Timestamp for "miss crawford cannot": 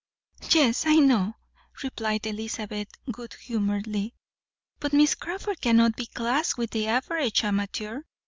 4.93-5.95